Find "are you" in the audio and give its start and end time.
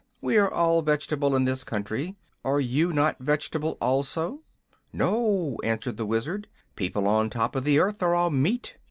2.43-2.91